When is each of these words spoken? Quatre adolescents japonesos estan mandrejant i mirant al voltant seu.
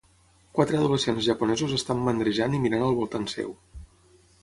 Quatre 0.59 0.77
adolescents 0.79 1.21
japonesos 1.27 1.77
estan 1.77 2.03
mandrejant 2.09 2.59
i 2.61 2.65
mirant 2.67 2.89
al 2.89 3.01
voltant 3.03 3.33
seu. 3.39 3.57